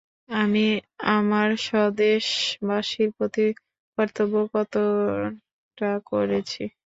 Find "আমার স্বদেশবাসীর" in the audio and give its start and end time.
1.13-3.09